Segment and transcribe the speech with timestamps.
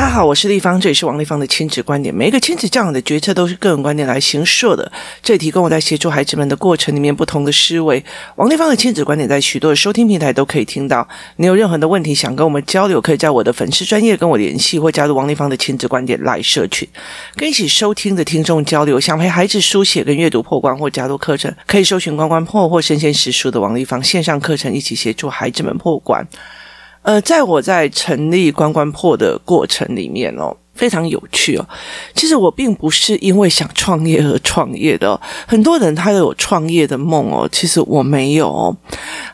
[0.00, 2.12] 大家好，我是丽芳，这里是王立芳的亲子观点。
[2.12, 4.90] 每一个亲子教养的决策都是个人观点来形设的，
[5.22, 8.02] 这里提供我在协助孩子们的过程里面不同的思维。
[8.36, 11.06] 王立芳的亲子观点在许多的收听平台都可以听到。
[11.36, 16.88] 你有任何的问题想跟我们交流，可以在我的粉丝专业跟我联系，或加入王立芳的亲子观点来社群，
[17.36, 18.98] 跟一起收听的听众交流。
[18.98, 26.26] 想陪孩子书写跟阅读破关或加入课程，可以搜寻关关破或身先实书的王立芳线上课程，一起协助孩子们破关。
[27.02, 30.56] 呃，在我在成立关关破的过程里面哦。
[30.74, 31.68] 非常有趣哦！
[32.14, 38.74] 其实我并不是因为想创业而创业的，很多人他都有创业的梦哦，其实我没有。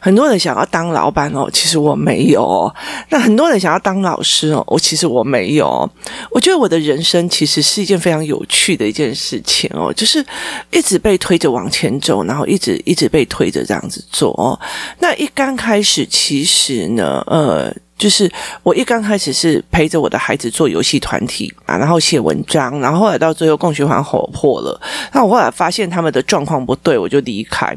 [0.01, 2.73] 很多人想要当老板哦，其实我没有。
[3.11, 5.89] 那很多人想要当老师哦，我其实我没有。
[6.31, 10.25] 我觉得我的人生其实是一件非常有趣的一件事情哦，就是
[10.73, 14.59] 一直被推着往前走，然后一直一直被推着这样子做哦。
[14.99, 17.73] 那一刚开始，其实呢，呃。
[17.99, 18.31] 就是
[18.63, 24.81] 我一刚开始是陪着我的孩子做游戏团体啊，然后写文章，然后后来到最后共学团火破了，
[25.13, 27.77] 那我后来发现他们的状况不对，我就离开。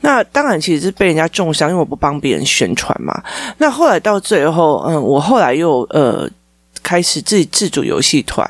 [0.00, 3.22] 那当然其实是被人家中伤，因为我不帮别人宣传嘛。
[3.58, 6.28] 那后来到最后，嗯，我后来又呃
[6.82, 8.48] 开始自己自主游戏团。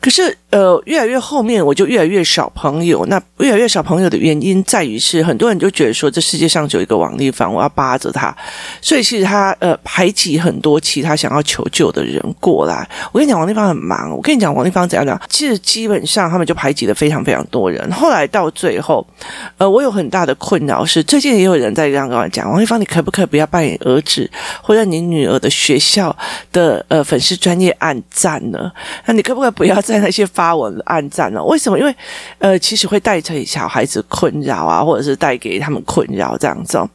[0.00, 3.04] 可是，呃，越来越后面，我就越来越少朋友。
[3.04, 8.34] 那越来越少朋友的原因在于是，很多人就觉得说，这世界上只有一个王丽芳，我要扒着他。
[8.80, 12.88] 所以，其实他呃排挤很多其他想要求救的人过来。
[13.12, 14.10] 我跟你讲，王丽芳很忙。
[14.16, 15.20] 我跟你讲，王丽芳怎样讲？
[15.28, 17.92] 其实基本上他们就排挤了非常非常多人。
[17.92, 19.06] 后来到最后，
[19.58, 24.30] 呃，我有很大的困扰是，最近也有人在这样跟我讲，王丽芳，你可不可以不要扮演儿子
[24.62, 26.16] 或者你女儿的学校
[26.52, 28.72] 的呃粉丝专业按赞呢？
[29.04, 29.78] 那你可不可以不要？
[29.90, 31.42] 在那些发文暗赞呢？
[31.44, 31.78] 为什么？
[31.78, 31.94] 因为
[32.38, 36.88] 呃，其实会带给小孩子困扰啊，或者是带给他们困扰这样子哦。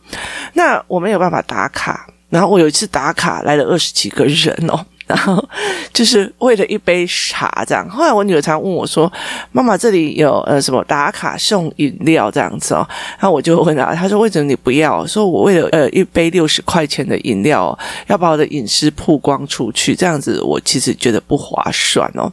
[0.54, 5.48] 那我没有办法打卡，然后我有一次打卡来了二十几个人哦，然后
[5.94, 7.88] 就是为了一杯茶这样。
[7.90, 9.12] 后来我女儿常问我说
[9.52, 12.88] ：“妈妈，这里有呃什么打卡送饮料这样子哦？”
[13.20, 17.78] 然后我就问她，她说：“为什么你不要？”说我为了呃一杯六十块钱的饮料，
[18.08, 22.32] 要把我的隐私曝光出去，这样子我其实觉得不划算哦。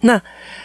[0.00, 0.20] 那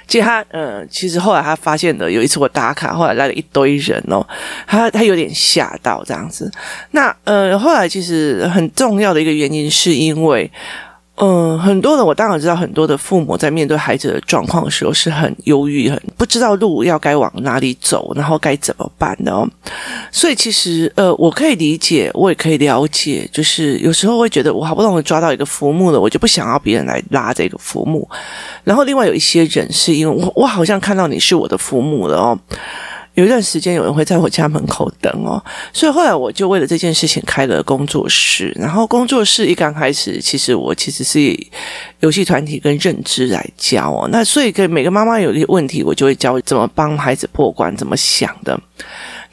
[0.08, 4.26] 其实他呃，其实后来他发现的，有一次我打卡，后来来了一堆人哦，
[4.68, 6.52] 他他有点吓到这样子。
[6.92, 10.52] 那呃，后来其实很重要的一个原因是因为。
[11.18, 19.48] 嗯，很多的我当然知道，很多的父母在面对孩子的状况的时候是很忧郁，很不知道路要该往哪里走，然后该怎么办的。
[20.12, 28.10] 所以其实呃，我可以理解，我也可以了解，就是有时候会觉得我好不容易抓到一个浮木了，我就不想要别人来拉这个浮木。
[28.64, 32.40] 然后另外有一些人是因为我我好像看到你是我的浮木了哦。
[33.16, 38.52] 有一段时间，有人会在我家门口等哦，所以后来我就为了这件事情开了工作室。
[38.60, 41.48] 然后工作室一刚开始，其实我其实是以
[42.00, 44.10] 游戏团体跟认知来教哦。
[44.12, 48.60] 那所以跟每个妈妈有一些问题，我就会教怎么帮孩子破关，怎么想的。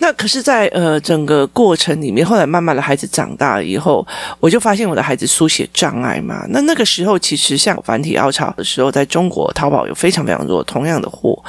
[0.00, 4.04] 那可是在，呃整个过程里面，后来慢慢的孩子长大了以后，
[4.40, 6.44] 我就发现我的孩子书写障碍嘛。
[6.48, 11.40] 那那个时候，其实像繁体凹槽的时候，在中国淘宝有非常非常多同样的货，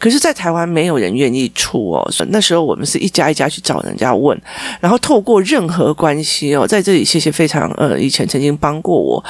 [0.00, 2.12] 可是，在台湾没有人愿意出哦。
[2.28, 4.38] 那时候我们是一家一家去找人家问，
[4.80, 9.24] 然后透过任何关系哦，在这里谢谢非常呃以前曾经帮过我，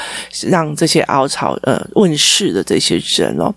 [0.48, 3.54] 让这些凹槽呃问世的这些人哦，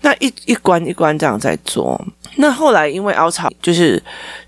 [0.00, 2.04] 那一一关一关这样在做。
[2.38, 4.02] 那后来因为凹槽就是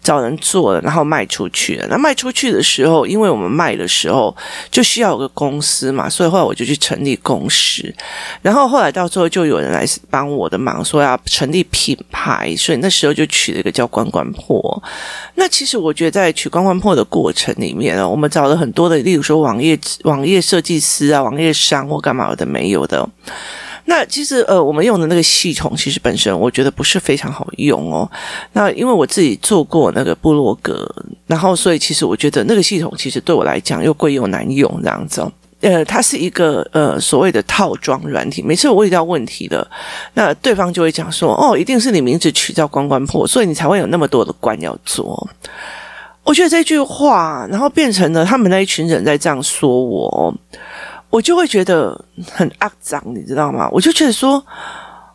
[0.08, 1.86] 找人做了，然后卖出去了。
[1.90, 4.34] 那卖出去的时候，因为我们卖的时候
[4.70, 7.94] 就需要有个公司嘛，所以后来我就去成立公司。
[8.40, 14.82] 然后后来到最后就有人来帮我的忙，说要成立品牌，所以那时候就取了一个叫“关关破”。
[15.36, 23.06] 那其实我觉得在取“关关破”的过程里面呢，我们找了很多的，例如说网页网页设计师啊、网页商或干嘛的没有的。
[23.88, 28.08] 那其实呃，我们用的那个系统其实本身我觉得不是非常好用哦。
[28.52, 30.86] 那因为我自己做过那个部落格，
[31.26, 35.26] 然后所以其实我觉得那个系统其实对我来讲又贵又难用这样子。
[35.62, 38.42] 呃，它是一个呃所谓的套装软体。
[38.42, 39.66] 每次我遇到问题的，
[40.12, 45.26] 那对方就会讲说：“哦，一定是你名字取叫关关破，所以你才会有那么多的关要做。”
[46.24, 50.34] 我觉得这句话，然后变成了他们那一群人在这样说我。
[51.10, 53.68] 我就会觉得很肮脏，你知道吗？
[53.72, 54.44] 我就觉得说，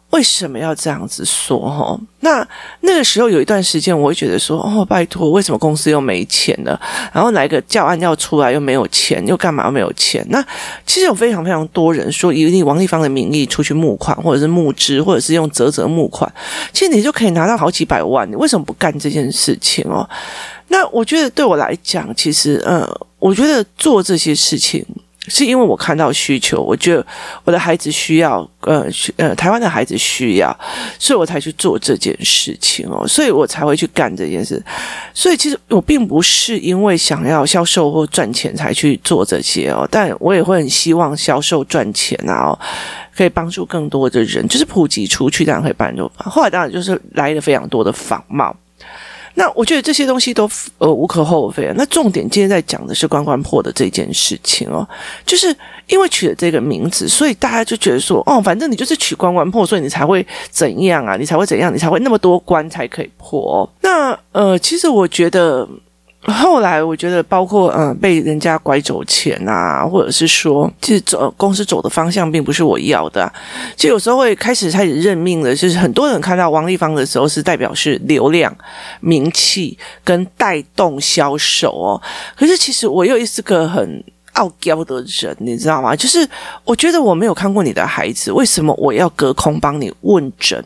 [0.09, 1.59] 为什么要这样子说？
[1.59, 2.47] 哈，那
[2.81, 6.79] 那个时候有一段时间，我会觉得说，哦，拜托，为什么公司又没钱了？
[7.13, 10.25] 然后来个教案要出来又没有钱，又干嘛又没有钱？
[10.29, 10.43] 那
[10.85, 16.31] 其实有非常非常多人说，以王丽芳的名义出去募款，或者是募资，或者是用泽泽募款，
[16.71, 18.29] 其实你就可以拿到好几百万。
[18.29, 20.07] 你为什么不干这件事情哦？
[20.69, 22.87] 那我觉得对我来讲，其实，呃，
[23.19, 24.85] 我觉得做这些事情。
[25.27, 27.05] 是因为我看到需求，我觉得
[27.43, 28.85] 我的孩子需要，呃，
[29.15, 30.55] 呃，台湾的孩子需要，
[30.99, 34.61] 所以我才去做这件事情哦，所以我才会去干这件事。
[35.13, 42.59] 所以其实我并不是因为想要销售或赚钱才去做这些哦，但我也会很希望销售赚钱啊，哦，
[43.15, 46.11] 可以帮助更多的人，就是普及出去，这样可以帮助。
[46.17, 48.53] 后来当然就是来了非常多的仿冒。
[49.35, 51.73] 那我觉得这些东西都呃无可厚非啊。
[51.75, 54.87] 那重点今天在讲的是关关破的这件事情哦，
[55.25, 55.55] 就是
[55.87, 61.15] 因为取了这个名字，所以大家就觉得说，哦，反正你就是取关关破，所以你才会怎样啊？
[61.15, 61.73] 你才会怎样？
[61.73, 63.69] 你才会那么多关才可以破。
[63.81, 65.67] 那呃，其实我觉得。
[66.25, 73.33] 后来我觉得，包括嗯、被人家拐走钱啊，或者是说，其实走公司走的方向并不是我要的、啊。
[73.75, 78.55] 其实有时候会开始开始认命了，就是很多人看到王立芳的时候，是代表是流量、
[79.01, 82.01] 名气跟带动销售哦。
[82.35, 84.03] 可是其实我又是个很。
[84.33, 85.95] 傲娇的人，你知道吗？
[85.95, 86.27] 就是
[86.63, 90.63] 我觉得我没有看过你的孩子，为什么我要隔空帮你问诊？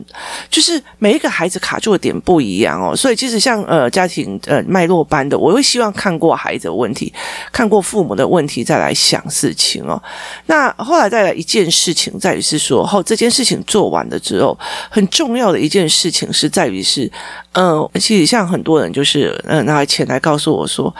[0.50, 7.14] 就是每一个孩子卡住的点不一样哦，所以其实像呃家庭呃脉络般的，我会希望看过孩子的问题，
[7.52, 10.02] 看过父母的问题再来想事情哦。
[10.46, 14.58] 那后来再来一件事情，在于是说，后这件事情做完了之后，
[14.90, 17.12] 很重要的一件事情是在于是，
[17.54, 20.94] 嗯、其实像很多人就是嗯、呃、拿钱来告诉我说。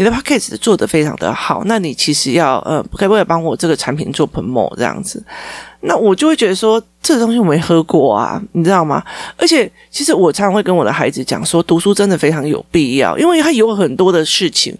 [0.00, 5.22] 你的 p a c k a g e 做得非常的好，那你其实要呃，可不可以帮我这个产品做 promo 这样子？
[5.80, 6.82] 那我就会觉得说。
[7.02, 9.02] 这东西我没喝过啊，你知道吗？
[9.38, 14.76] 而且，其实我常常会跟我的孩子讲说，读书真的非常有必要，因为他有很多的事情，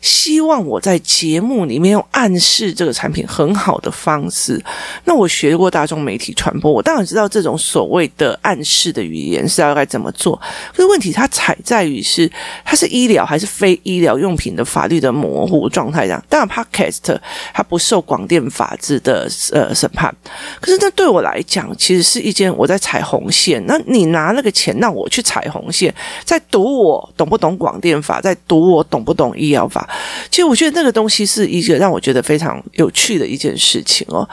[0.00, 4.60] 希望我在节目里面用暗示这个产品很好的方式。
[5.04, 10.34] 那我学过大众媒体传播，我当然知道这种所谓的暗示的语言是要该怎么做。
[10.74, 12.28] 可是问题它踩在于是，
[12.64, 16.20] 它是医疗还是非医疗用品的法律的模糊状态上。
[16.28, 17.16] 当然，Podcast
[17.54, 20.12] 它不受广电法制的呃审判，
[20.60, 21.70] 可是这对我来讲。
[21.78, 25.94] 其实是一件我在踩红线，那你拿那个钱让我去踩红线，
[26.24, 29.88] 在赌我懂不懂广电法，在赌我懂不懂医疗法。
[30.30, 34.28] 其实我觉得那个东西是一个让我觉得非常有趣的一件事情哦。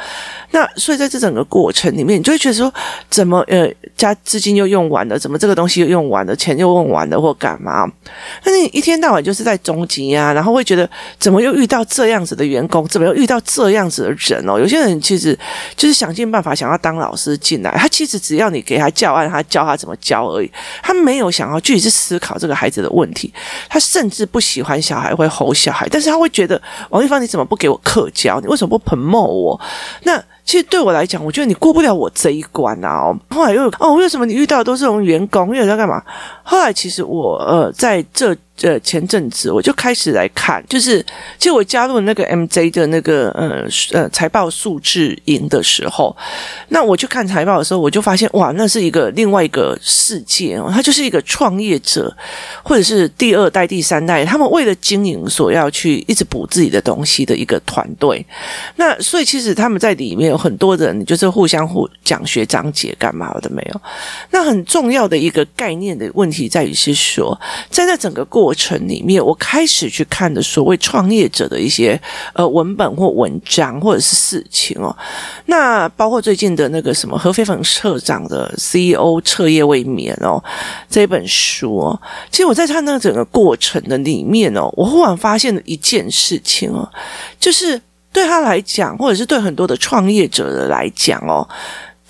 [0.51, 2.73] 那所以在这整个过程里面，你就会觉得说，
[3.09, 7.89] 怎么呃，加资金又用完了，怎么这个东西又用完了，钱又用完了，或干嘛？
[8.43, 10.89] 那你一天到晚就是在终极啊，然后会觉得
[11.19, 14.59] 怎么又遇到这样子的员工，怎么又遇到这样子的人哦？
[14.59, 15.37] 有些人其实
[15.75, 20.51] 就是想尽办法想要当老师进来，他其实只要你给他教案，他教他怎么教而已，
[20.83, 23.33] 他没有想要具体去思考这个孩子的问题，
[23.67, 28.39] 他甚至不喜欢小孩会吼小孩，但是他会觉得王丽芳你怎么不给我课教？
[28.39, 29.59] 你为什么不捧我？
[30.03, 30.23] 那。
[30.47, 33.13] 其实对我来讲，我觉得你过不了我这一关啊！
[33.29, 35.53] 后来又哦，为什么你遇到都是这种员工？
[35.53, 36.01] 因为在干嘛？
[36.41, 38.35] 后来其实我呃在这。
[38.63, 40.99] 呃，前阵子我就开始来看，就是
[41.37, 46.17] 其实我加入那个 MJ 的那个呃呃财报数字营的时候，
[46.69, 52.11] 那我去看财报的时候，我就发现哇，那是一个另外一个世界哦，他就是一个创业者
[52.63, 58.25] 或者是第二代、第三代，他们为了经营所要去一直补自己的东西的一个团队。
[58.77, 63.81] 那所以其实他们在里面很多人，就是互相互讲学长姐干嘛的没有？
[64.31, 67.39] 那很重要的一个概念的问题在于是说，
[67.69, 68.53] 在那整个过。
[68.57, 72.01] 程里面，我开始去看的所谓创业者的一些
[72.33, 74.93] 呃文本或文章或者是事情哦，
[75.45, 80.43] 那包括最近的那个什么何飞凡社长的 CEO 彻夜未眠哦
[80.89, 86.89] 这本书哦，其实我在看那个整个过程的里面哦，我忽然发现了一件事情哦，
[87.39, 87.79] 就是
[88.17, 91.47] 对他来讲，或者是对很多的创业者来讲哦。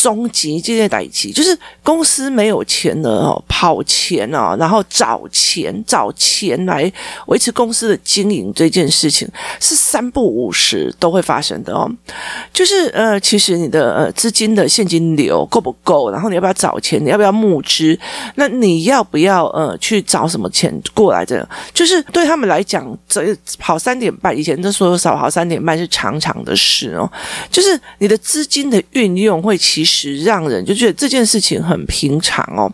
[0.07, 6.89] 终极这些代际，就是公司没有钱了哦，跑钱哦，然后找钱找钱来
[7.25, 9.27] 维持公司的经营这件事情
[9.59, 11.91] 是三不五时都会发生的哦。
[12.53, 16.09] 就是呃，其实你的呃资金的现金流够不够？
[16.09, 17.03] 然后你要不要找钱？
[17.03, 17.99] 你要不要募资？
[18.35, 21.25] 那你要不要呃去找什么钱过来？
[21.25, 27.11] 这样就是对他们来讲，这跑三点半以前都说少跑三点半是常常的事哦。
[27.51, 29.96] 就是你的资金的运用会其实。
[29.97, 32.71] 实让人就觉得这件事情很平常哦。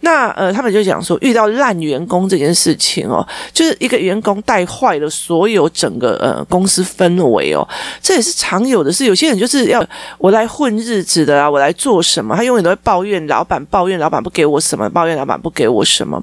[0.00, 7.66] 那呃，他们就讲说，遇到烂员工这件事情哦，就是一个员工带坏了所有整个呃公司氛围哦，
[8.00, 9.04] 这也是常有的事。
[9.06, 9.84] 有些人就是要
[10.18, 12.36] 我来混日子的啊，我来做什么？
[12.36, 16.22] 他永远都会抱怨老板，抱怨老板不给我什么，抱怨老板不给我什么。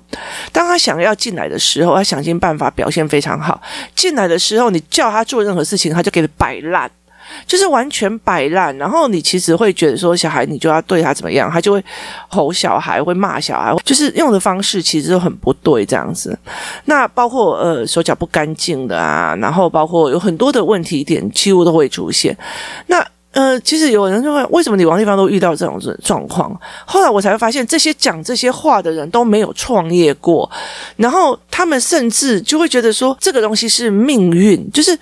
[0.54, 3.62] 当他想要进来的时候，他想尽办法表现非常好。
[3.94, 6.90] 进来的时候，你叫他做任何事情，他就给你摆烂。
[7.48, 8.76] 就是完全摆烂。
[8.78, 11.84] 然后你其实会觉得说，小孩你就要对他怎么样，他就会
[12.28, 16.38] 吼小孩，会骂小孩，就是用的方式其实都很不对这样子。
[16.86, 22.38] 那包括呃手脚不干净的啊，然后包括有很多的问题点，几乎都会出现。
[22.88, 26.58] 那呃，其实有人就问，为什么你王地方都遇到这种状况？
[26.86, 30.50] 后来我才会发现，这些讲这些话的人都没有创业过，
[30.96, 34.98] 然后他们甚至就会觉得说，这个东西是命运，就是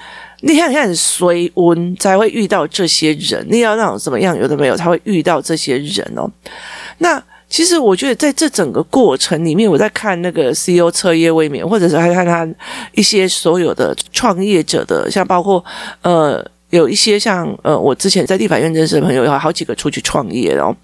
[0.46, 6.30] 你看，你看，随温才会遇到这些人，你要那种怎么样，有的没有才会遇到这些人哦。
[6.98, 12.48] 那其实我觉得，在这整个过程里面，我在看那个 CEO 彻夜未眠，或者是还看他
[12.92, 15.64] 一些所有的创业者的，像包括
[16.02, 16.46] 呃。
[16.74, 20.76] 有一些像呃，我之前在立法院认识的朋友，有好几个出去创业，然后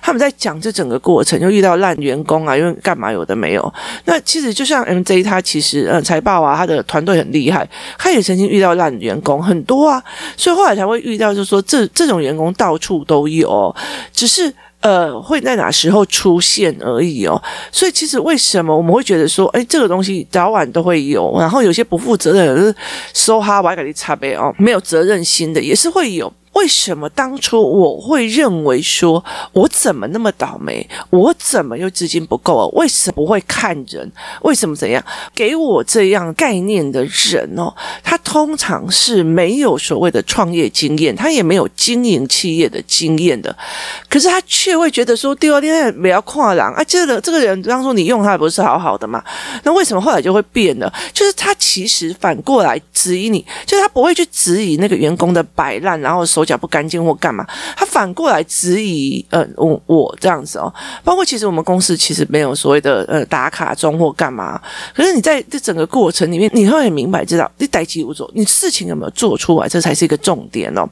[0.00, 3.74] 他们在讲这整个过程，就遇到烂员工啊，因为干嘛有的没有。
[4.04, 7.68] 那其实就像 MJ，他其实呃财报啊，他的团队很厉害，
[7.98, 10.00] 他也曾经遇到烂员工很多啊，
[10.36, 13.74] 所以后来才会遇到，就是说这这种员工到处都有，
[14.12, 14.54] 只是。
[14.82, 22.74] 呃，会在哪时候出现而已哦，所以其实为什么我们会觉得说，哎，这个东西早晚都会有，然后有些不负责任的人，
[23.14, 26.32] 说哈，我还给你擦杯哦，没有责任心的也是会有。
[26.52, 30.86] 为什么当初我会认为说，我怎么那么倒霉？
[31.10, 32.66] 我怎么又资金不够啊？
[32.74, 34.10] 为什么不会看人？
[34.42, 35.02] 为什么怎样？
[35.34, 43.56] 给我这样概念的人哦，他通常是没有所谓的创业经验，他也没有经营企业的经验的，
[44.08, 49.24] 可是他却会觉得说，第二天不要跨栏啊，这个这个人当初你用他不是好好的嘛？
[49.64, 50.92] 那为什么后来就会变了？
[51.14, 56.41] 就是他其实反过来质疑你，就是他不会去质疑那个员工的摆烂，然后说。
[56.42, 57.46] 手脚不干净或干嘛，
[57.76, 60.72] 他反过来质疑，呃，我我这样子哦，
[61.04, 64.60] 包括其实我们公司其实没有所谓的呃打卡钟或干嘛，
[64.92, 70.84] 可是你在这整个过程里面，你会很明白知道你待机无做，你事情有没有做出来，这才是一个重点哦。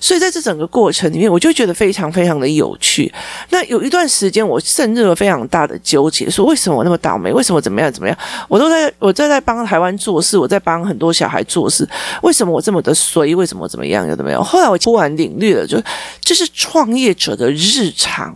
[0.00, 3.12] 所以在这整个过程里面，我就觉得非常非常的有趣。
[3.50, 7.30] 那有一段时间，我陷入了非常大的纠结，说为什么我那么倒霉？
[7.30, 8.16] 为什么怎么样怎么样？
[8.48, 11.86] 我都在我在在帮台湾做事，我在帮很多小孩做事，
[12.22, 13.34] 为什么我这么的衰？
[13.34, 14.08] 为什么怎么样？
[14.08, 14.42] 有的没有？
[14.42, 14.78] 后来我。
[14.86, 15.82] 突然领略了，就
[16.20, 18.32] 这是创业者的日常，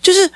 [0.00, 0.28] 就是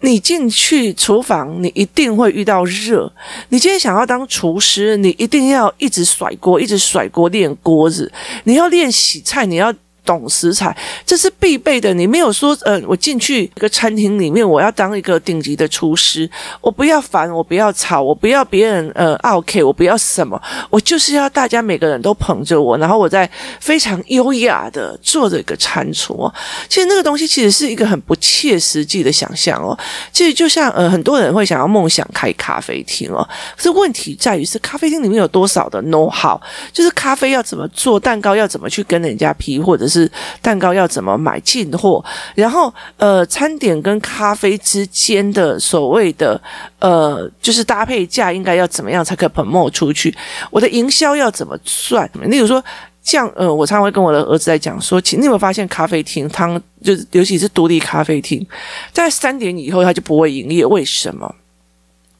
[0.00, 3.10] 你进去厨房，你一定会遇到热。
[3.48, 8.12] 你今天想要当厨师，你一定要一直甩锅，一直甩锅练锅子。
[8.42, 9.74] 你要练洗菜，你要。
[10.04, 11.92] 懂食材，这是必备的。
[11.94, 16.30] 你没有说，呃，我进去一个餐厅里面，我要当一个顶级的厨师，
[16.60, 23.28] 我不要烦，我不要吵，我不要别人呃 OK，我不要什么，我就是要大家每个人都捧着我，然后我在
[23.60, 26.30] 非常优雅的做着一个餐厨。
[26.68, 29.76] 其实那个东西其实是一个很不切实际的想象哦。
[30.12, 36.38] 其实就像呃很多人会想要梦想开咖啡厅哦，可是问题在于是咖啡厅里面有多少的 know how，
[36.72, 39.93] 就是咖啡要怎么做，蛋糕要怎么去跟人家批，或者是。
[39.94, 40.10] 是
[40.42, 46.40] 蛋糕要怎么买进货，然后呃，餐点跟咖啡之间的所谓的
[46.80, 50.14] 呃，就是搭配价应该要怎么样才可以 promote 出去？
[50.50, 52.10] 我的营销要怎么算？
[52.24, 52.62] 例如说，
[53.02, 58.44] 像呃，我常常会跟我的儿子在讲说，请你有没有发现咖啡厅，汤就是尤其是独立咖啡厅，
[58.92, 61.32] 在三点以后他就不会营业，为什么？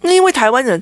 [0.04, 0.80] 那因为台湾人。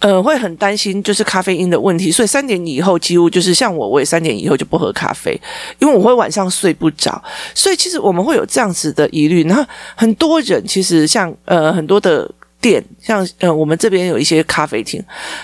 [0.00, 5.40] 呃，会很担心就是咖啡因的问题，所以三点以后几乎就是像我，我也三点以后就不喝咖啡，
[5.78, 7.22] 因为我会晚上睡不着，
[7.54, 9.44] 所以其实我们会有这样子的疑虑。
[9.44, 12.30] 然后很多人其实像呃很多的。
[12.64, 14.98] 店像呃，我们这边有一些咖啡厅，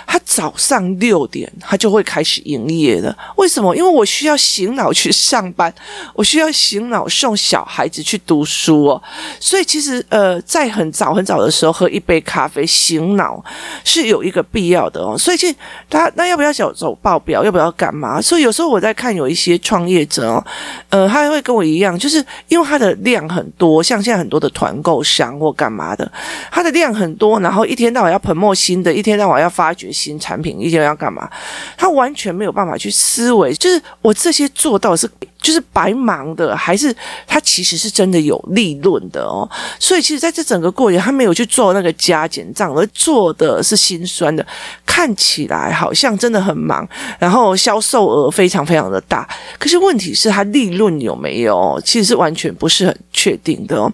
[0.06, 3.14] 他早上六点他就会开始营业了。
[3.36, 3.76] 为什么？
[3.76, 5.70] 因为我需要醒脑去上班，
[6.14, 9.02] 我需要醒脑送小孩子去读书哦。
[9.38, 13.44] 所以其实呃，在很早很早的时候喝一杯咖啡醒脑
[13.84, 15.14] 是有一个必要的哦。
[15.18, 15.54] 所以其实
[15.90, 18.18] 他那要不要小走报表，要不要干嘛？
[18.22, 20.46] 所以有时候我在看有一些创业者哦，
[20.88, 26.10] 呃，他会跟我一样，就是因为他的量很多，像现在很多的团购商或干嘛的，
[26.50, 27.09] 他的量很。
[27.16, 31.28] 多，然后一天到晚要喷墨新的，一天到晚要发掘新产品，一天要干嘛？
[31.76, 35.10] 他完全没有办法去思维，就是我这些做到是。
[35.42, 36.94] 就是白忙的，还是
[37.26, 39.48] 他其实是真的有利润的哦？
[39.78, 44.46] 所以其实在这整个过程，他没有去做那个加减账，而做的是心酸的。
[44.84, 46.86] 看起来好像真的很忙，
[47.18, 49.26] 然后销售额非常非常的大，
[49.58, 51.80] 可是问题是他利润有没有？
[51.82, 53.92] 其实是完全不是很确定的哦。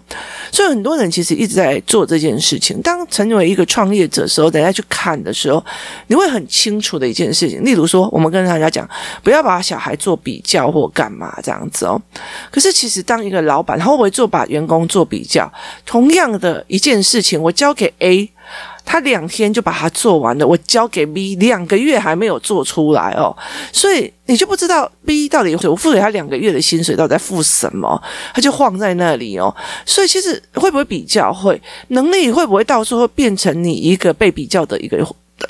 [0.51, 2.81] 所以很多人其实一直在做这件事情。
[2.81, 5.61] 当成为一个创业者的时候，等下去看的时候，
[6.07, 7.61] 你会很清楚的一件事情。
[7.65, 8.87] 例如说，我们跟大家讲，
[9.21, 11.33] 不要把小孩做比较或干嘛。
[11.43, 12.01] 这样子哦，
[12.49, 15.51] 可是其实当一个老板，他会不会做把员工做比较？
[15.85, 18.29] 同样的一件事情，我交给 A，
[18.89, 23.35] 他两天就把它做完了，我交给 B 两个月还没有做出来哦，
[23.73, 28.01] 所以你就不知道 B 到底我付给他两个月的薪水到底在付什么，
[28.33, 29.53] 他就晃在那里哦。
[29.85, 35.05] 所以其实会不会比较会能力会不会到时候变成你一个被比较的一个。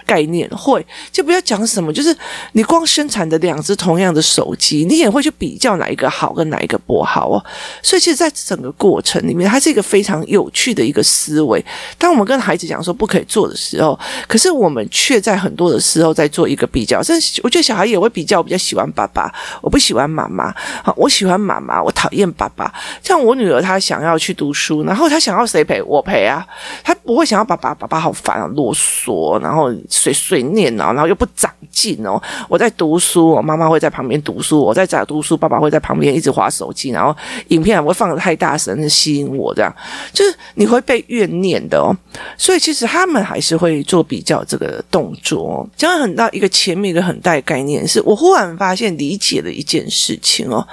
[0.05, 2.15] 概念会就不要讲什么，就是
[2.53, 7.43] 你光生产的两只同样的手机，你也会去比较哪一个好跟哪一个不好哦。
[7.81, 11.63] 所以其实，在整个过程里面，它是一个非常有趣的一个思维。
[11.97, 17.01] 当我们跟孩子讲说不可以做的时候，可是我们却在很多的时候在做一个比较。
[17.01, 20.53] 甚至我觉得小孩也会比较，比较喜欢爸爸，我不喜欢妈妈。
[20.83, 22.73] 好，我喜欢妈妈，我讨厌爸爸。
[23.01, 25.81] 像我女儿，她想要去读书，然后她想要谁陪？
[25.83, 26.45] 我陪啊。
[26.83, 29.73] 她不会想要爸爸，爸爸好烦啊，啰嗦，然后。
[29.89, 32.21] 碎碎念哦，然后又不长进哦。
[32.49, 37.15] 我在读书，我妈妈会在旁边读书；我在家读书，爸爸会在旁边一直滑手机，然后
[37.49, 39.53] 影片还会放得太大声，吸引我。
[39.53, 39.73] 这样
[40.13, 41.95] 就是你会被怨念的哦。
[42.37, 45.67] 所以其实他们还是会做比较这个动作。
[45.75, 50.67] 讲了很大一个前面一个很大概念是，我忽然发现理解了一件事情哦。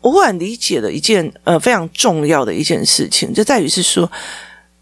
[0.00, 4.10] 我忽然理解了一件呃非常重要的一件事情，就在于是说。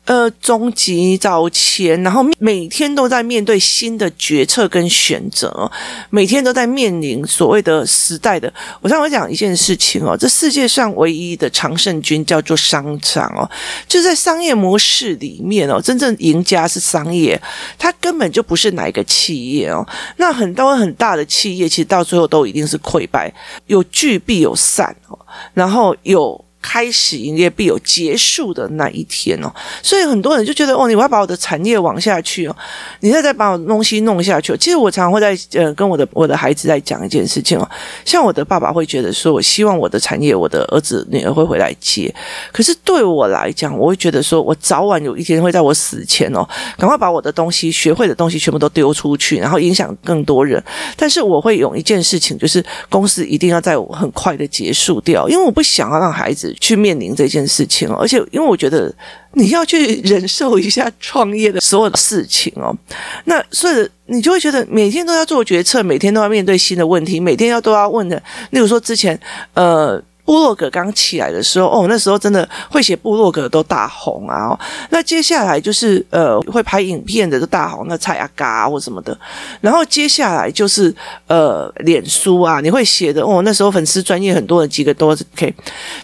[0.04, 5.70] 呃，终极早前，然后每天都在面对新的决策跟选择，
[6.10, 8.52] 每天都在面临所谓的时代的。
[8.80, 13.48] 我上回讲一件事情哦，这世界上唯一的常胜军叫做商场哦，
[13.86, 17.40] 就在商业模式里面哦，真正赢家是商业，
[17.78, 19.86] 它根本就不是哪一个企业哦。
[20.16, 23.32] 那很多很大的企业，其实到最后都一定是溃败，
[23.68, 25.16] 有聚必有散哦，
[25.54, 26.44] 然后有。
[26.62, 29.52] 开始营业必有结束的那一天哦，
[29.82, 32.56] 所以很多人就觉得哦，你我要把我的产业往下去哦，
[33.00, 34.56] 你再再把我东西弄下去。
[34.56, 37.68] 其实我常常会在呃跟我的我的孩子在讲一件事情哦，
[38.04, 42.14] 像我的爸爸会觉得说，我希望我的产业我的儿子女儿会回来接，
[42.52, 50.62] 可是对我来讲，我会觉得说我早晚有一天会在我死前哦，赶快把我的东西学会的东西全部都丢出去，然后影响更多人。
[50.96, 56.51] 但是我会有一件事情，就是公司一定要在我很快的结束掉，因为我不想要让孩子。
[56.60, 58.94] 去面临这件事情哦，而且因为我觉得
[59.32, 62.76] 你要去忍受一下创业的所有的事情哦，
[63.24, 69.18] 那所以你就会觉得每天都要做决策，每天都要面对新的问题，每天要都要问的，例如说之前
[69.54, 70.02] 呃。
[70.24, 74.56] 部落格刚起来的时候，哦，那时候真的会写部落格都大红啊！
[74.90, 79.18] 那接下来就是呃，会拍影片的都大红，那蔡阿嘎或什么的。
[79.60, 80.94] 然后接下来就是
[81.26, 85.52] 呃，脸书啊，你会写的哦，那时候粉丝专业很多的几个都是 OK。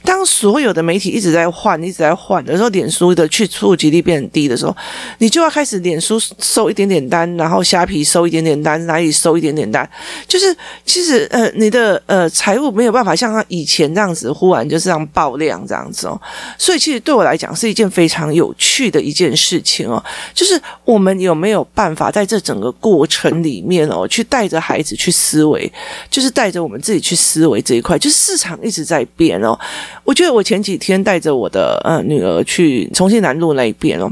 [0.02, 4.76] 当所有的媒体一直在换，一直在换的时候，脸书的去触及率变低的时候，
[5.18, 9.88] 你就要开始脸书收一点点单，然后虾皮收一点点单，哪里收一点点单，
[10.26, 10.54] 就是
[10.84, 14.07] 其实呃，你的呃财务没有办法像他以前这样。
[14.08, 16.18] 这样子忽然就这样爆量这样子哦，
[16.56, 25.70] 所以其实对我来讲是一件非常有趣的一件事情哦，就是我们有没有办法在这整个过程里面哦，去带着孩子去思维，
[26.08, 29.58] 就是带着我们自己去思维这一块，就是市场一直在变哦。
[30.04, 34.10] 我觉得我前几天带着我的呃女儿去重庆南路那一边哦，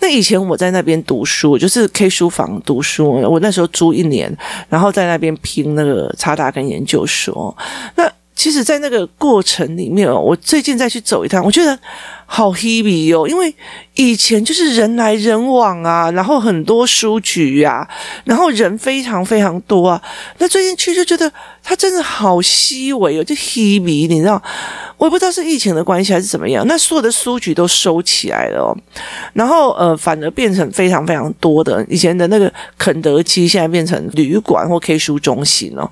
[0.00, 4.36] 那以前我在那边读书，就是 K 书房读书，我那时候租一年，
[4.68, 7.56] 然后在那边拼那个插大跟研究所，
[7.94, 8.10] 那。
[8.40, 11.78] 其实，在那个过程里面，我最近再去走一趟，我觉得
[12.32, 13.52] 好 happy 哦，因为
[13.94, 17.86] 以前就是人来人往啊，然后很多书局啊，
[18.24, 20.00] 然后人非常非常多啊。
[20.38, 24.40] 那最近去就觉得它真的好稀微哦，就 happy，你知道。
[24.96, 28.76] 我也不知道是疫情的关系还是怎么样，那所有的书局都收起来了哦，
[29.32, 35.90] 然后呃，反而变成非常非常多的以前的那个肯德基，现在变成旅馆或 K 书中心哦，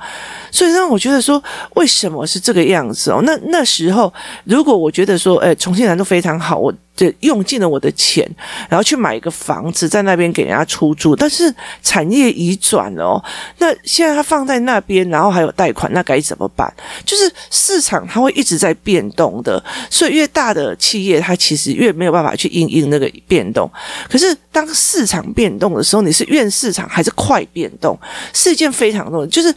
[0.50, 1.42] 所以让我觉得说，
[1.76, 3.22] 为什么是这个样子哦？
[3.24, 4.12] 那那时候
[4.44, 6.74] 如果我觉得说，哎，重庆人都非常好，我。
[6.98, 8.28] 就用尽了我的钱，
[8.68, 11.14] 然后去买一个房子，在那边给人家出租。
[11.14, 13.24] 但是产业移转了哦，
[13.58, 16.68] 那现在它放在那边，然后还有贷款，那该怎么办？
[17.04, 23.70] 就是市场它会一直在变动的，所以越大的企业，它其实越没有办法去应应那个变动。
[24.10, 27.96] 可是当市场变动的时候，你是怨市场还是快变动？
[28.34, 29.54] 是一件非常重要，就是。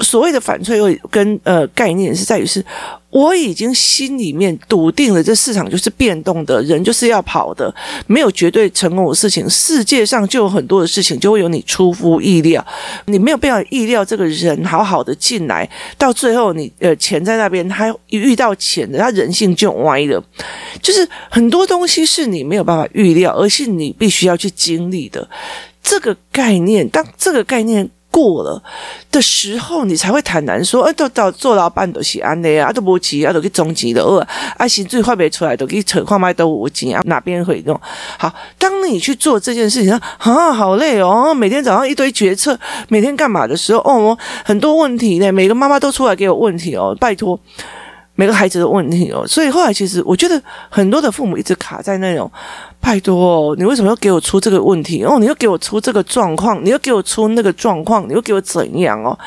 [0.00, 2.64] 所谓的反脆弱跟呃概念是在于是，
[3.10, 7.72] 我已经心里面笃定了，这市场就是变动的，人就是要跑的，
[8.08, 9.48] 没有绝对成功的事情。
[9.48, 12.64] 世界上就有很多的事情，就会有你出乎意料，
[13.06, 20.22] 你没有办法意料这个人好好的进来，到最后你呃钱在那边，他一遇到钱的，他人性就歪了。
[20.82, 25.26] 就是很多东西是你没有办法预料，而是你必须要去经历的
[25.80, 26.86] 这个概念。
[26.88, 27.88] 当这个概念。
[28.14, 28.62] 过了
[29.10, 34.24] 的时候，你才会坦然说：“哎，都到做老板都是安的啊，都不急啊，都给中级的哦，
[34.56, 37.80] 啊，薪水发不出来都给扯矿卖都无钱啊，哪边会用？
[38.16, 47.36] 好，当你去做这件事情啊，好累哦，每天早上一堆决策，每天干嘛的时候，哦，很多问题呢，每个妈妈都出来给我问题哦，拜托。”
[48.16, 52.30] 每个孩子的问题哦，所以后来其实我觉得很多的父母一直卡在那种，
[52.84, 55.16] 拜托哦，你为什么要给我出这个问题哦？
[55.18, 59.18] 你又给我出这个状况，你又给我出那个状况，你又给我怎样哦？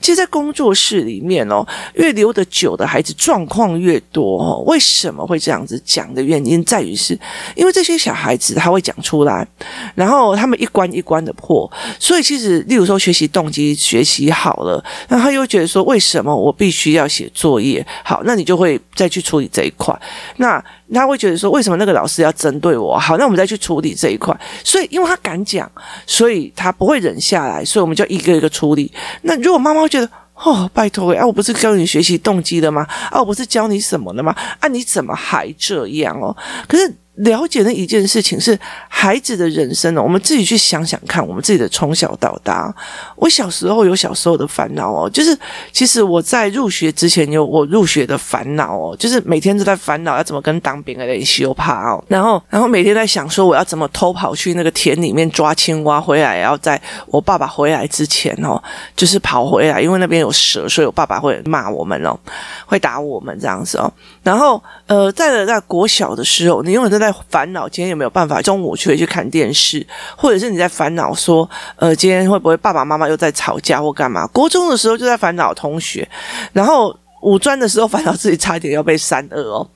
[0.00, 4.64] 其实，在工作室里面哦，越留得久的孩子状况越多哦。
[4.66, 7.16] 为什么会这样子讲的原因在于是，
[7.54, 9.46] 因为这些小孩子他会讲出来，
[9.94, 17.86] 然后他们一关一关的破，所以其实，例如说学习动机学习好了，那他又觉得说，为什么我必须要写作业？
[18.02, 19.96] 好，那你就会再去处理这一块。
[20.36, 22.98] 那他会觉得说，为什么那个老师要针对我？
[22.98, 24.38] 好，那我们再去处理这一块。
[24.62, 25.70] 所以，因为他敢讲，
[26.06, 28.92] 所以他不会忍下来，所以我们就一个一个处理。
[29.22, 32.86] 那如果妈妈觉得，哦，拜托哎，我不是教你学习动机的吗？
[33.10, 34.34] 啊，我不是教你什么的吗？
[34.60, 36.36] 啊，你怎么还这样哦？
[36.68, 36.94] 可是。
[37.16, 42.74] 了解的一件事情是孩子的人生呢，我们自己去想想看，我们自己的从小到大，
[43.14, 45.38] 我小时候有小时候的烦恼哦，就是
[45.70, 58.60] 其实我在入学之前有我入学的烦恼哦，就是每天都在烦恼要怎么跟当兵的人修怕哦，然后然后每天在想说我要怎么偷跑去那个田里面抓青蛙回来，要在我爸爸回来之前哦，
[58.96, 62.18] 就是跑回来，因为那边有蛇，所以我爸爸会骂我们哦，
[62.66, 63.88] 会打我们这样子哦，
[64.24, 67.03] 然后呃，在在国小的时候，你永远都在。
[67.04, 69.86] 在烦恼今天有没有办法中午去去看电视，
[70.16, 74.26] 或者是你在烦恼说，呃，今天会不会爸爸妈妈又在吵架或干嘛？
[74.28, 76.08] 国中的时候就在烦恼同学，
[76.52, 79.66] 然后五专的时候烦恼自己差一点要被三二哦，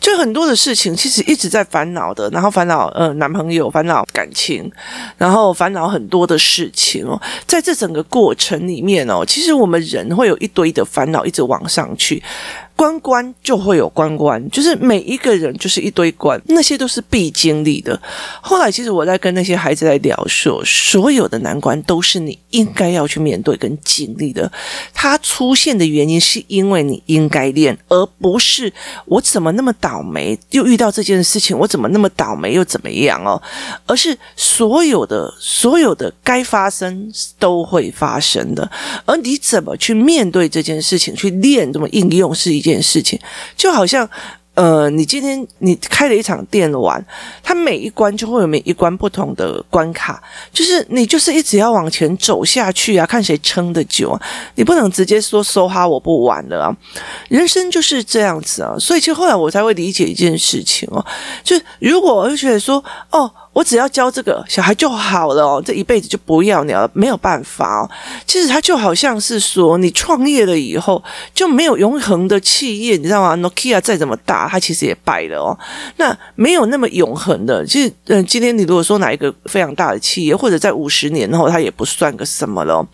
[0.00, 4.70] 就很多的事情其实一直在烦恼的，然后烦恼呃男朋友，烦恼感情，
[5.18, 12.22] 然后烦恼很多的事情哦，在这整个过程里面哦，其实我们人会有一堆的烦恼一直往上去。
[12.76, 17.98] 关关就会有关关，就是每一个人就是一堆关，那些都是必经历的。
[18.40, 24.50] 后来其实我在跟那些孩子在聊说，所有的难关都是你应该要去面对跟经历的。
[24.92, 28.72] 它出现的原因是因为你应该练，而不是
[29.06, 33.40] 我怎么那么倒霉又遇到这件事情，我怎么那么倒霉又怎么样哦？
[33.86, 37.08] 而是所有的所有的该发生
[37.38, 38.68] 都会发生的，
[39.06, 42.63] 而你怎么去面对这件事情，去练这么应用是一。
[42.64, 43.18] 件事情。
[43.56, 44.08] 就好像，
[44.54, 47.04] 呃，你今天你开了一场电玩，
[47.42, 50.22] 它每一关就会有每一关不同的关卡，
[50.52, 54.20] 就是你就是一直要往前走下去啊，看谁撑得久啊，
[54.54, 56.76] 你不能直接说收哈我不玩了啊，
[57.28, 61.04] 人生就是这样子啊，所以其实后来我才会理解一件事情哦，
[61.42, 63.30] 就是如果我就觉得说哦。
[63.54, 67.90] 我只要教这个小孩就好了哦，这一辈子就不要你了，没有办法哦。
[68.26, 75.56] 其实他就好像是说，你创业了以后就没有永恒的企业，你知道吗？Nokia 再怎么大，它其实也败了哦。
[75.96, 82.84] 那没有那么永恒的，其实嗯，今天你如果说哪一个非常大的企业，或者在五十年后，它也不算个什么了。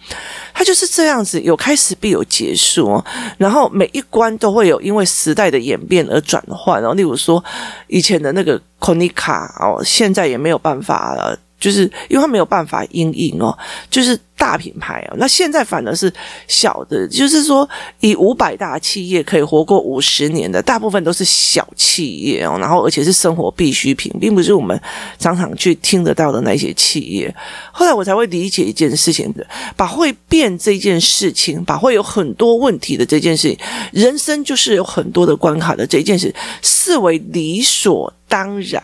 [0.52, 3.04] 它就是这样子，有开始必有结束哦。
[3.38, 6.92] 然后每一关都会有因为时代的演变而转换哦。
[6.92, 7.42] 例如说
[7.86, 8.60] 以前的那个。
[8.80, 13.56] Konica 哦，现在也没有办法了，就是因为他没有办法因应哦，
[13.90, 14.18] 就是。
[14.40, 16.10] 大品牌哦，那现在反而是
[16.48, 17.68] 小的，就是说
[18.00, 24.80] 以五百大企业可以活过五十年的，大部分都是小企业哦，然后而且是生活必需品，并不是我们
[25.18, 27.36] 常常去听得到的那些企业。
[27.70, 29.30] 后来我才会理解一件事情，
[29.76, 33.58] 把会变这件事情，把会有很多问题的这件事情，
[33.92, 38.80] 人生就是有很多的关卡的这件事，视为理所当然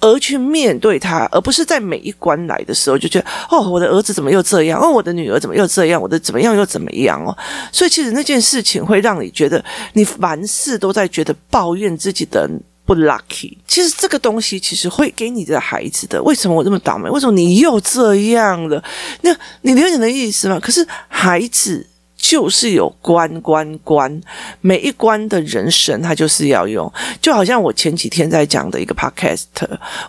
[0.00, 4.80] 而去面对它，而不是在每一关来的时候就觉得哦，我的儿子怎么又这样。
[4.80, 6.00] 哦，我的女儿怎么又这样？
[6.00, 7.36] 我的怎么样又怎么样哦？
[7.70, 9.62] 所以其实那件事情会让你觉得，
[9.92, 12.48] 你凡事都在觉得抱怨自己的
[12.86, 13.54] 不 lucky。
[13.68, 17.10] 其实这个东西其实会给你的孩子的，为什么我这么倒霉？
[17.10, 18.82] 为什么你又这样了？
[19.20, 20.58] 那你了解的意思吗？
[20.58, 21.86] 可是孩子。
[22.20, 24.20] 就是有关关关，
[24.60, 29.44] 每一关的人生他就是要用，就好像我前几天在讲的一个 podcast，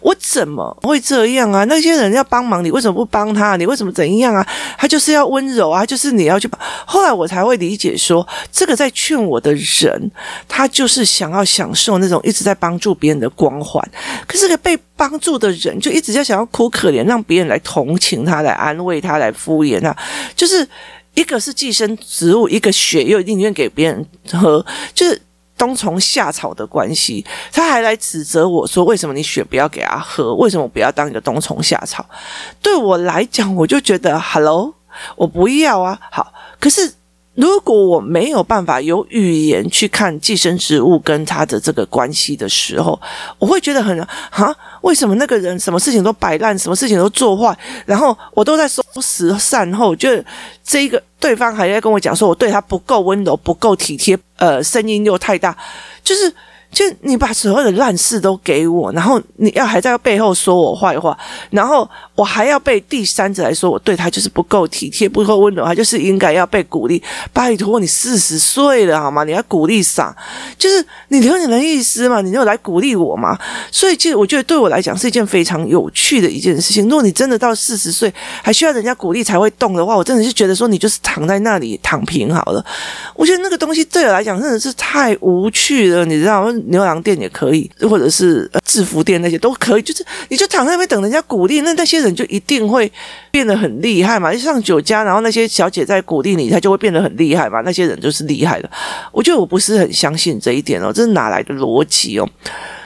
[0.02, 1.64] 我怎么会这样啊？
[1.64, 3.56] 那些人要帮忙，你为什么不帮他？
[3.56, 4.46] 你为什么怎样啊？
[4.78, 6.50] 他就是要温柔啊，就是你要去。
[6.86, 10.12] 后来我才会理解说，这个在劝我的人，
[10.50, 13.82] 他就是想要享受那种一直在帮助别人的光环。
[14.28, 19.96] 可是个被帮助的人，就一直在想要哭可怜，让别人来同情他，来安慰他，来敷衍他，
[20.36, 20.68] 就是。
[21.14, 25.22] 一个是寄生植物，一个血又宁愿给别人喝，就是
[25.58, 27.26] 冬虫夏草的关系。
[27.52, 30.34] 他还来指责我说：“为什么你血不要给他喝？
[30.36, 32.06] 为什么不要当一个冬虫夏草？”
[32.62, 34.74] 对我来讲，我就觉得，Hello。
[35.16, 36.00] 我不要啊。
[36.12, 36.94] 好，可是。
[37.34, 43.02] 如果我没有办法有语言去看寄生植物跟他的这个关系的时候，
[43.40, 50.10] 我会觉得很啊，为什么那个人什么事情都摆烂，什么事情都做坏，然后我都在收拾善后，就
[50.64, 55.56] 这一个对方还在跟我讲说我对他不够温柔，不够体贴，呃，声音又太大，
[56.04, 56.34] 就是。
[56.72, 61.18] 就你把所有的烂事都给我，然后你要还在背后说我坏话，
[61.50, 67.04] 然后我还要被第三者来说我对他就是不够体贴、不够温柔，他就是应该要被鼓励。
[67.34, 69.26] 拜托你四十岁了好吗？
[69.26, 70.16] 你要鼓励啥？
[70.58, 72.22] 就是你有你的意思嘛？
[72.22, 73.38] 你就来鼓励我嘛？
[73.70, 76.88] 所以其实我觉得对我来讲是一件非常有趣的一件事情。
[76.88, 82.66] 如果你真的到四十岁还需要人家鼓励才会动的话，我真的是觉得说你就是躺在那里躺平好了。
[83.16, 86.61] 我觉得那个东西对我来讲真的是太无趣了，你知道吗？
[86.68, 92.92] 牛郎店也可以，或者是制服店那些都可以，就是你就躺在那边等人家鼓励，那那些人就一定会
[93.32, 94.34] 变得很厉害嘛。
[94.34, 97.62] 一上酒家，然后那些小姐在鼓励你，她就会变得很厉害嘛。
[97.62, 98.70] 那些人就是厉害的。
[99.12, 102.30] 我觉得我不是很相信这一点哦，这是哪来的逻辑哦？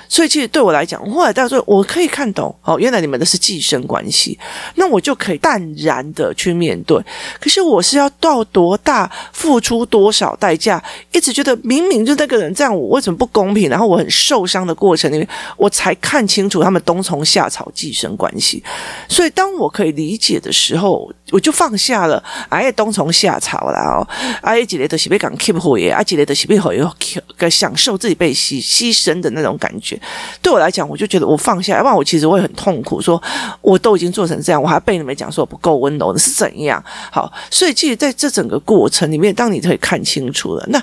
[0.07, 4.37] 所以其实对我来讲，后来大家说我可以看懂哦，原来你们的是寄生关系，
[4.75, 6.97] 那我就可以淡然的去面对。
[7.39, 13.69] 可是我是要到多大，付出多少代价，一直觉得明明就那个人这样，我为什么不公平？
[13.69, 18.63] 然后我很受伤的过程里面，我才看清楚他们冬虫夏草寄生关系。
[19.09, 22.23] 所以当我可以理解的时候，我就放下了。
[22.49, 24.07] 哎，冬虫夏草啦哦，
[24.41, 26.89] 哎，几类的是被讲 keep 好耶，啊，几类的是被好又
[27.37, 29.94] 个享受自己被牺牺牲的那种感觉。
[30.41, 33.01] 对我来讲，我就觉得我放下，要不然我其实会很痛苦。
[33.01, 33.21] 说
[33.61, 36.83] 我都已经做成这样，我还被你们讲说不够温柔，是怎样？
[37.11, 40.81] 好，所以其实在这整个过程里面，当你可以看清楚了，那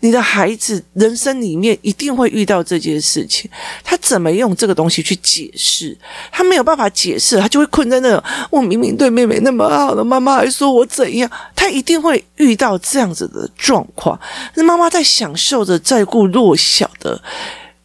[0.00, 3.50] 你的孩子人生里面一定会遇到这件事情。
[3.82, 5.98] 他怎么用这个东西去解释？
[6.30, 8.22] 他没有办法解释，他就会困在那种。
[8.48, 11.28] 我明明对妹妹那么好的，妈妈还说我怎样？
[11.56, 14.16] 他一定会遇到这样子的状况。
[14.54, 17.20] 那妈妈在享受着照顾弱小的。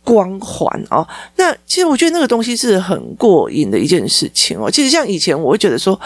[0.03, 4.69] 光环哦，那其实我觉得那个东西是很过瘾的一件事情哦。
[4.69, 5.99] 其实像以前我会觉得说。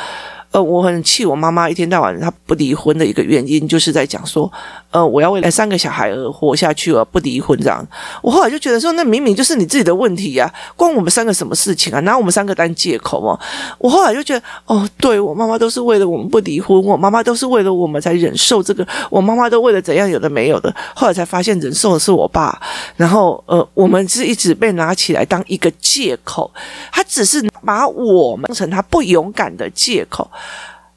[0.62, 4.52] 我很气我妈妈一天到晚她不离婚的一个原因，就是在讲说，
[4.92, 7.86] 呃，我要为了三个小孩而活下去而不离婚这样。
[8.22, 12.00] 我后来就觉得说，那明明就是你自己的问题呀，关我们三个什么事情啊？
[12.02, 13.40] 拿我们三个当借口哦。
[13.78, 20.74] 我后来就觉得，哦，对，我妈妈都是为了我们不离婚，我妈妈都是为了我们才忍受这个，我妈妈都为了怎样有的没有的。
[20.96, 22.60] 后来才发现忍受的是我爸，
[22.96, 26.52] 然后呃，我们是一直被拿起来当一个借口，
[26.92, 30.30] 他只是把我们当成他不勇敢的借口。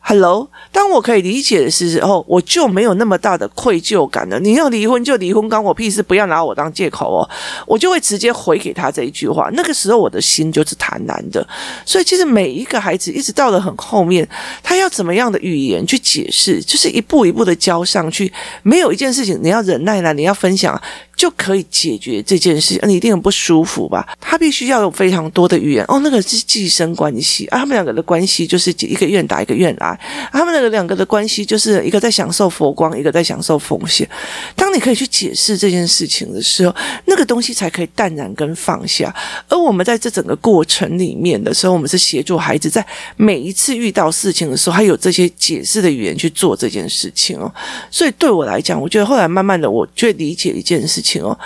[0.03, 4.41] Hello，当我可以理解的时候，我就没有那么大的愧疚感了。
[4.41, 6.03] 你要离婚就离婚，关我屁事！
[6.03, 7.29] 不要拿我当借口哦，
[7.67, 9.51] 我就会直接回给他这一句话。
[9.53, 11.47] 那个时候我的心就是坦然的。
[11.85, 14.27] 所以其实每一个孩子一直到了很后面，
[14.63, 18.33] 他要怎么样的语言去解释，就是一步一步的教上去。
[18.63, 20.81] 没有一件事情你要忍耐了，你要分享。
[21.21, 24.09] 就可以解决这件事情，你一定很不舒服吧？
[24.19, 30.01] 他必须要有非常多的语言哦，那个是寄生关系啊，他们两个的关系就是一个愿打一个愿挨，
[30.33, 34.09] 他们两个两个的关系就是一个在享受佛光，一个在享受奉献。
[34.57, 39.15] 当你可以去解释这件事情的时候，那个东西才可以淡然跟放下。
[39.47, 42.83] 而我们在这整个过程里面的时候，我们是协助孩子在
[43.19, 47.53] 每一次遇到事情的时候，还有这些解释的语言去做这件事情哦。
[47.91, 51.10] 所以对我来讲，我觉得后来慢慢的，我就会理解一件事情。
[51.11, 51.37] 情，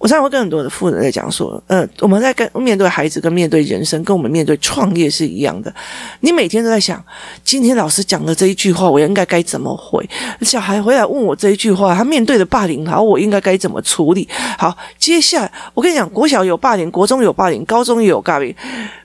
[0.00, 5.72] 我常常会跟很多的父人在讲说，嗯，我们在跟面对孩子，跟面对人生，跟我们面对创业是一样的。
[6.20, 7.04] 你每天都在想，
[7.44, 10.08] 今天老师讲的这一句话，我应该该怎么回？
[10.40, 14.26] 小孩回来问我这一句话，他面对的霸凌，好，我应该该怎么处理？
[14.56, 18.54] 好，接下来我跟你讲，国小有霸凌，国中有霸凌，高中也有霸凌。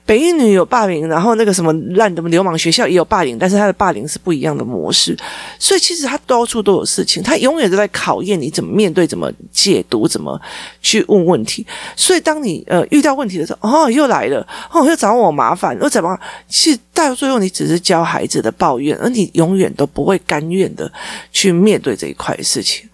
[0.06, 5.18] 北一女有霸凌，然后那个什么烂的流氓学校也有霸凌，但是他的霸凌是不一样的模式，
[5.58, 10.40] 所以其实他到处都有事情，他永远都在考验你怎么面对、怎么解读、怎么
[10.86, 11.66] 去问问题。
[11.96, 16.16] 所以当你呃遇到问题的时候，哦，又来了，哦，又找我麻烦，又怎么？
[16.48, 20.90] 其实到最后你只是教孩子的抱怨，而你永远都不会甘愿的
[21.32, 22.88] 去面对这一块事情。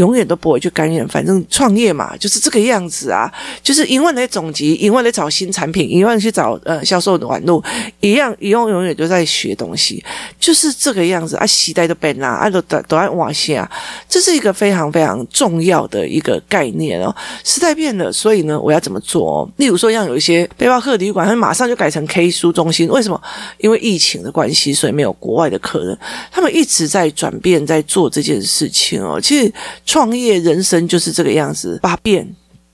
[0.00, 3.30] 永远都不会去甘愿，反正创业嘛，就是这个样子啊，
[3.62, 7.62] 就是因为你总结，因为你找新产品，因为去找呃销售的网络，
[8.00, 10.02] 一样，一样，永远都在学东西，
[10.38, 11.46] 就是这个样子啊。
[11.46, 13.70] 时代都变啦，啊，都都都在往下，
[14.08, 17.14] 这是一个非常非常重要的一个概念哦。
[17.44, 19.48] 时代变了，所以呢，我要怎么做哦？
[19.58, 23.20] 例如说，像有一些背包客旅馆，他马上就改成 K 书中心，为什么？
[23.58, 25.98] 因为疫情的关系，所以没有国外的客人，
[26.32, 29.20] 他们一直在转变，在做这件事情哦。
[29.20, 29.52] 其实。
[29.90, 32.24] 创业人生就是这个样子，把变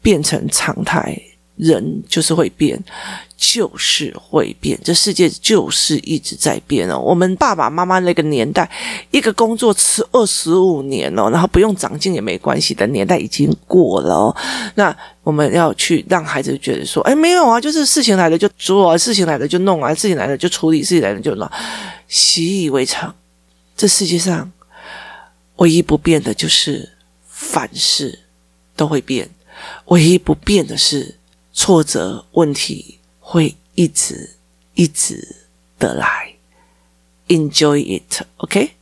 [0.03, 1.19] 变成常态，
[1.57, 2.79] 人就是会变，
[3.39, 6.99] 就是会变，这世界就是一直在变哦。
[6.99, 8.71] 我们爸爸妈妈那个年代，
[9.11, 14.37] 一个工作吃二十五年哦，然后不用长进也没关系的年代已经过了哦。
[14.75, 21.51] 那我们要去让孩子觉得说，哎，没有啊，就是事情来了就做啊，事情来了就弄啊，事情来了就处理，事情来了就弄，
[22.09, 23.15] 习以为常。
[23.75, 24.53] 这世界上
[25.57, 26.87] 唯一不变的就是
[27.37, 28.21] 凡事
[28.75, 29.29] 都会变，
[29.87, 31.17] 唯一不变的是。
[31.59, 34.37] 挫折问题会一直
[34.75, 35.47] 一直
[35.79, 36.35] 的来
[37.29, 38.76] ，Enjoy it，OK？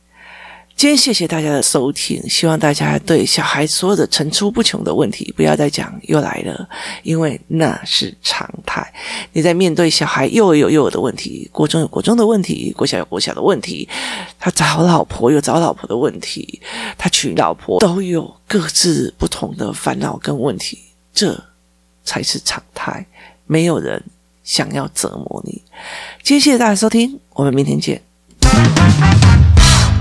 [0.75, 6.67] 今天谢谢大家的收听，希望大家对小孩所有的层出不穷的问题不要再讲又来了，
[7.01, 8.85] 因为那是常态。
[9.31, 13.87] 你在面对小孩幼儿有幼儿的问题，国中有国中的问题，国小有国小的问题，
[14.37, 16.61] 他找老婆有找老婆的问题，
[16.97, 20.79] 他娶老婆都有各自不同的烦恼跟问题，
[21.13, 21.41] 这。
[22.07, 23.03] 才是常态，
[23.47, 23.99] 没有人
[24.43, 25.59] 想要折磨你。
[26.21, 27.99] 今天谢谢大家收听，我们明天见。